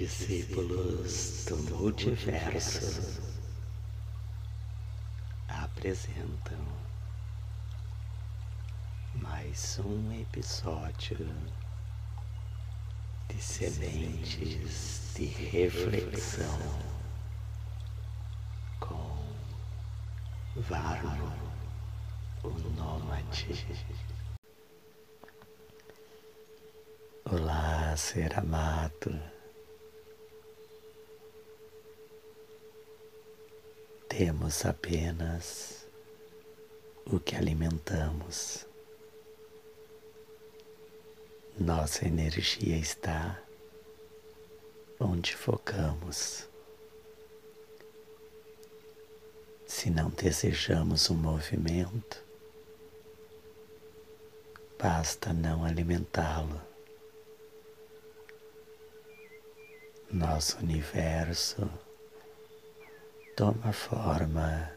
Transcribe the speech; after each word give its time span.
discípulos 0.00 1.44
do 1.44 1.58
multiverso 1.74 3.20
apresentam 5.46 6.56
mais 9.16 9.78
um 9.84 10.10
episódio 10.18 11.18
de 13.28 13.42
sementes 13.42 15.12
de 15.14 15.26
reflexão 15.26 16.58
com 18.80 19.20
Varno, 20.56 21.30
o 22.42 22.48
nômade. 22.48 23.66
Olá, 27.26 27.94
ser 27.98 28.38
amado. 28.38 29.39
Temos 34.20 34.66
apenas 34.66 35.86
o 37.06 37.18
que 37.18 37.34
alimentamos. 37.36 38.66
Nossa 41.58 42.06
energia 42.06 42.76
está 42.76 43.42
onde 45.00 45.34
focamos. 45.34 46.46
Se 49.66 49.88
não 49.88 50.10
desejamos 50.10 51.08
um 51.08 51.16
movimento, 51.16 52.22
basta 54.78 55.32
não 55.32 55.64
alimentá-lo. 55.64 56.60
Nosso 60.10 60.58
universo 60.58 61.66
toma 63.40 63.72
forma 63.72 64.70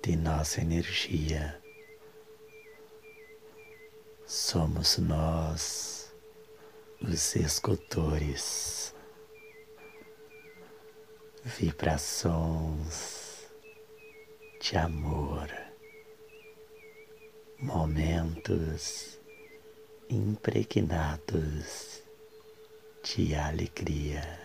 de 0.00 0.14
nossa 0.14 0.60
energia. 0.60 1.60
Somos 4.24 4.98
nós 4.98 6.14
os 7.00 7.34
escultores, 7.34 8.94
vibrações 11.42 13.50
de 14.60 14.76
amor, 14.76 15.50
momentos 17.58 19.18
impregnados 20.08 22.04
de 23.02 23.34
alegria. 23.34 24.41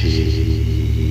Gratidão. 0.00 1.08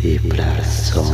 Vibração 0.00 1.04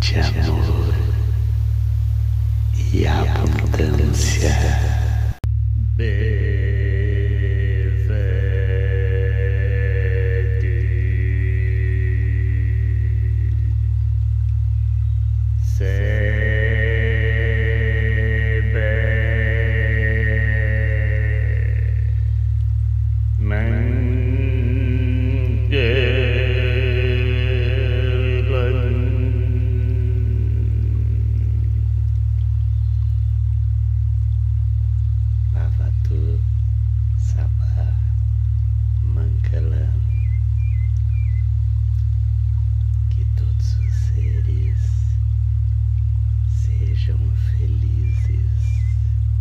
de 0.00 0.18
amor 0.18 0.94
e 2.92 3.06
abundância. 3.06 4.50